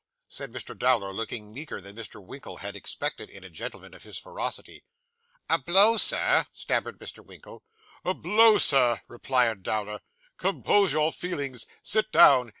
said 0.27 0.51
Mr. 0.51 0.75
Dowler, 0.75 1.13
looking 1.13 1.53
meeker 1.53 1.79
than 1.79 1.95
Mr. 1.95 2.25
Winkle 2.25 2.57
had 2.57 2.75
expected 2.75 3.29
in 3.29 3.43
a 3.43 3.51
gentleman 3.51 3.93
of 3.93 4.01
his 4.01 4.17
ferocity. 4.17 4.83
'A 5.47 5.59
blow, 5.59 5.95
Sir?' 5.95 6.45
stammered 6.51 6.97
Mr. 6.97 7.23
Winkle. 7.23 7.63
'A 8.03 8.15
blow, 8.15 8.57
Sir,' 8.57 9.01
replied 9.07 9.61
Dowler. 9.61 9.99
'Compose 10.37 10.91
your 10.93 11.11
feelings. 11.13 11.67
Sit 11.83 12.11
down. 12.11 12.49